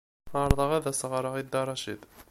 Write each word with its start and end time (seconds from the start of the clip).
Ɛerḍeɣ 0.41 0.71
ad 0.77 0.85
as-ɣreɣ 0.91 1.33
i 1.37 1.43
Dda 1.45 1.61
Racid. 1.67 2.01